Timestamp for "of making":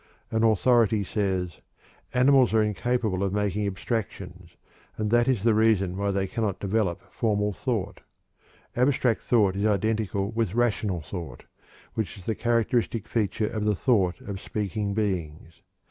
3.23-3.67